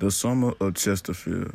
[0.00, 1.54] The summer of Chesterfield.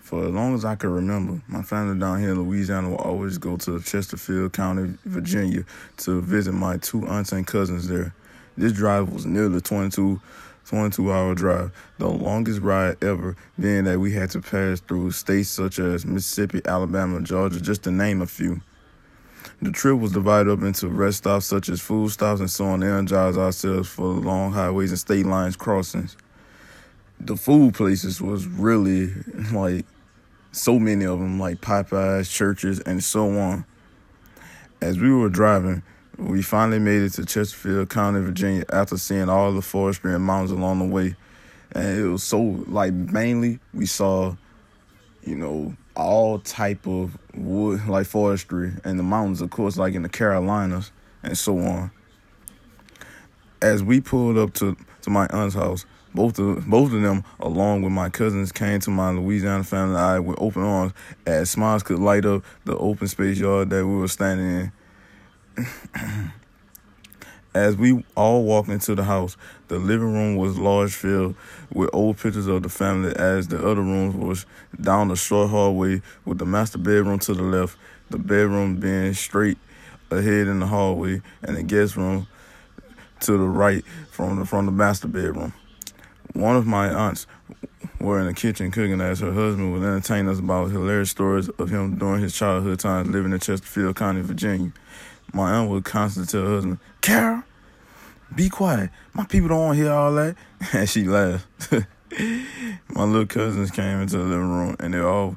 [0.00, 3.38] For as long as I can remember, my family down here in Louisiana will always
[3.38, 5.64] go to Chesterfield County, Virginia
[5.98, 8.12] to visit my two aunts and cousins there.
[8.56, 10.20] This drive was nearly 22,
[10.66, 15.50] 22 hour drive, the longest ride ever, being that we had to pass through states
[15.50, 18.60] such as Mississippi, Alabama, Georgia, just to name a few.
[19.62, 22.80] The trip was divided up into rest stops such as food stops and so on
[22.80, 26.16] to energize ourselves for the long highways and state lines crossings
[27.20, 29.10] the food places was really
[29.52, 29.86] like
[30.52, 33.64] so many of them, like Popeyes, Church's, and so on.
[34.80, 35.82] As we were driving,
[36.18, 40.50] we finally made it to Chesterfield County, Virginia, after seeing all the forestry and mountains
[40.50, 41.16] along the way.
[41.72, 44.36] And it was so like mainly we saw,
[45.24, 50.02] you know, all type of wood like forestry and the mountains, of course, like in
[50.02, 51.90] the Carolinas and so on.
[53.62, 57.82] As we pulled up to, to my aunt's house, both of both of them, along
[57.82, 60.92] with my cousins, came to my Louisiana family I with open arms,
[61.26, 64.72] as smiles could light up the open space yard that we were standing
[65.56, 66.32] in.
[67.54, 69.36] As we all walked into the house,
[69.68, 71.36] the living room was large filled
[71.72, 74.44] with old pictures of the family as the other rooms was
[74.80, 77.76] down the short hallway with the master bedroom to the left,
[78.10, 79.56] the bedroom being straight
[80.10, 82.26] ahead in the hallway, and the guest room
[83.20, 85.52] to the right from the from the master bedroom.
[86.34, 87.28] One of my aunts
[88.00, 91.70] were in the kitchen cooking as her husband would entertain us about hilarious stories of
[91.70, 94.72] him during his childhood times living in Chesterfield County, Virginia.
[95.32, 97.44] My aunt would constantly tell her husband, Carol,
[98.34, 98.90] be quiet.
[99.12, 100.36] My people don't want to hear all that.
[100.72, 101.72] And she laughed.
[102.90, 105.36] my little cousins came into the living room and they all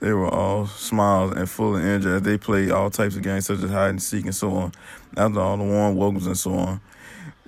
[0.00, 3.46] they were all smiles and full of energy as they played all types of games
[3.46, 4.72] such as hide and seek and so on.
[5.16, 6.80] After all the warm welcomes and so on.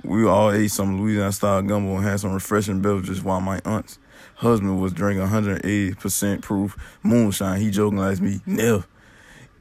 [0.09, 3.98] We all ate some Louisiana style gumbo and had some refreshing beverages while my aunt's
[4.37, 7.61] husband was drinking 180% proof moonshine.
[7.61, 8.88] He jokingly asked me, Nev,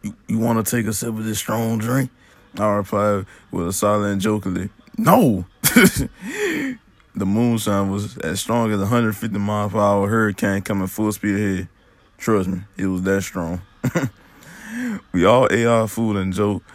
[0.03, 2.11] you, you want to take a sip of this strong drink?
[2.57, 5.45] I replied with a silent jokingly, No!
[5.63, 6.77] the
[7.17, 11.67] moonshine was as strong as a 150 mile per hour hurricane coming full speed ahead.
[12.17, 13.63] Trust me, it was that strong.
[15.11, 16.66] we all ate our food and joked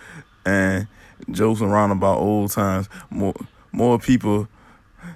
[0.45, 0.89] and
[1.31, 2.91] jokes around about old times.
[3.09, 3.35] More
[3.73, 4.49] more people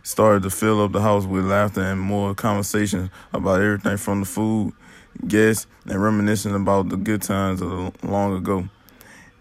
[0.02, 4.26] started to fill up the house with laughter and more conversations about everything from the
[4.26, 4.72] food,
[5.28, 8.68] guests, and reminiscing about the good times of long ago.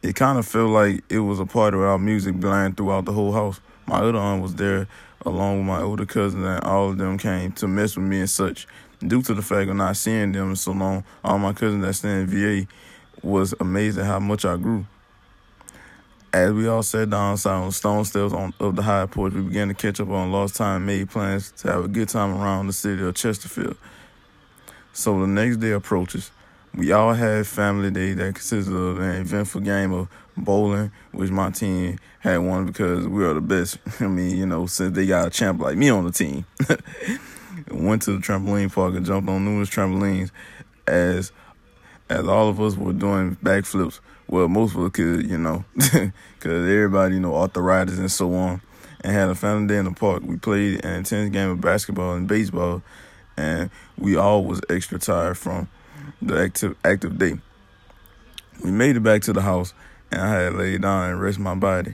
[0.03, 3.31] It kind of felt like it was a party without music playing throughout the whole
[3.31, 3.59] house.
[3.87, 4.87] My other aunt was there
[5.25, 8.29] along with my older cousins, and all of them came to mess with me and
[8.29, 8.67] such.
[8.99, 12.21] Due to the fact of not seeing them so long, all my cousins that stay
[12.21, 12.67] in VA
[13.23, 14.85] was amazed at how much I grew.
[16.35, 19.69] As we all sat down on stone steps on, of the high porch, we began
[19.69, 22.67] to catch up on lost time and made plans to have a good time around
[22.67, 23.77] the city of Chesterfield.
[24.91, 26.31] So the next day approaches.
[26.73, 31.51] We all had family day that consisted of an eventful game of bowling, which my
[31.51, 33.77] team had won because we are the best.
[34.01, 36.45] I mean, you know, since they got a champ like me on the team.
[37.71, 40.31] Went to the trampoline park and jumped on numerous trampolines
[40.85, 41.31] as
[42.09, 46.11] as all of us were doing backflips well, most of us could, you know, because
[46.43, 48.61] everybody, you know, arthritis and so on,
[49.01, 50.23] and had a family day in the park.
[50.23, 52.81] We played an intense game of basketball and baseball,
[53.37, 55.67] and we all was extra tired from
[56.21, 57.39] the active active day.
[58.63, 59.73] We made it back to the house,
[60.11, 61.93] and I had laid down and rest my body.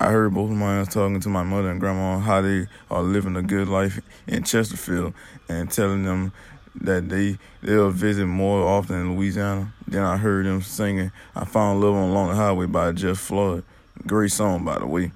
[0.00, 3.02] I heard both of my aunts talking to my mother and grandma how they are
[3.02, 5.14] living a good life in Chesterfield
[5.48, 6.32] and telling them
[6.80, 9.72] that they they'll visit more often in Louisiana.
[9.86, 13.64] Then I heard them singing "I Found Love on the Highway" by Jeff Floyd.
[14.06, 15.12] Great song, by the way.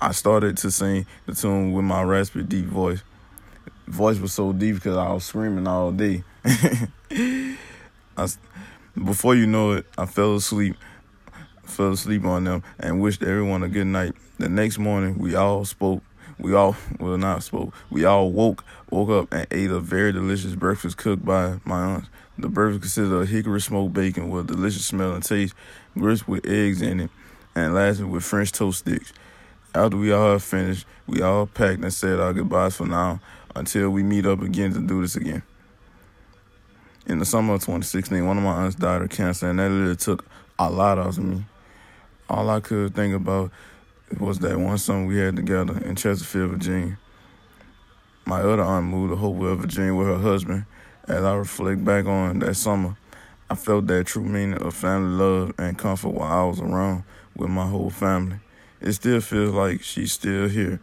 [0.00, 3.02] I started to sing the tune with my raspy deep voice.
[3.86, 6.22] Voice was so deep because I was screaming all day.
[8.16, 8.28] I,
[9.02, 10.76] before you know it, I fell asleep,
[11.64, 14.12] fell asleep on them, and wished everyone a good night.
[14.38, 16.02] The next morning, we all spoke
[16.38, 17.74] we all well not spoke.
[17.90, 22.04] We all woke woke up and ate a very delicious breakfast cooked by my aunt.
[22.38, 25.54] The breakfast consisted of hickory smoked bacon with a delicious smell and taste,
[25.96, 27.10] grits with eggs in it,
[27.54, 29.12] and lastly with French toast sticks.
[29.74, 33.20] After we all finished, we all packed and said our goodbyes for now
[33.54, 35.42] until we meet up again to do this again.
[37.06, 39.96] In the summer of 2016, one of my aunts died of cancer, and that really
[39.96, 40.24] took
[40.58, 41.44] a lot out of me.
[42.28, 43.50] All I could think about
[44.20, 46.98] was that one summer we had together in Chesterfield, Virginia.
[48.26, 50.64] My other aunt moved to Hopewell, Virginia with her husband.
[51.06, 52.96] As I reflect back on that summer,
[53.50, 57.04] I felt that true meaning of family love and comfort while I was around
[57.36, 58.36] with my whole family.
[58.80, 60.80] It still feels like she's still here.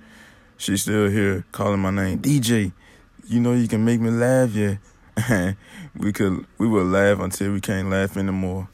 [0.58, 2.20] She's still here calling my name.
[2.20, 2.72] DJ,
[3.28, 4.76] you know you can make me laugh, yeah.
[5.98, 8.70] we could we would laugh until we can't laugh anymore.